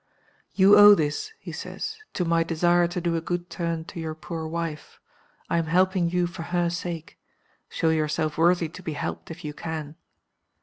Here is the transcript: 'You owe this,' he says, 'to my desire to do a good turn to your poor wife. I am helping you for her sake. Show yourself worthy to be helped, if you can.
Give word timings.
'You 0.55 0.75
owe 0.77 0.95
this,' 0.95 1.31
he 1.39 1.51
says, 1.51 1.95
'to 2.15 2.25
my 2.25 2.41
desire 2.43 2.87
to 2.87 2.99
do 2.99 3.15
a 3.15 3.21
good 3.21 3.51
turn 3.51 3.85
to 3.85 3.99
your 3.99 4.15
poor 4.15 4.47
wife. 4.47 4.99
I 5.47 5.59
am 5.59 5.67
helping 5.67 6.09
you 6.09 6.25
for 6.25 6.41
her 6.49 6.71
sake. 6.71 7.19
Show 7.69 7.89
yourself 7.89 8.35
worthy 8.35 8.67
to 8.67 8.81
be 8.81 8.93
helped, 8.93 9.29
if 9.29 9.45
you 9.45 9.53
can. 9.53 9.95